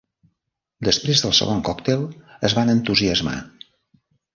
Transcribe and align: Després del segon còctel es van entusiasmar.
Després 0.87 1.21
del 1.25 1.37
segon 1.41 1.63
còctel 1.69 2.09
es 2.51 2.59
van 2.61 2.77
entusiasmar. 2.77 3.41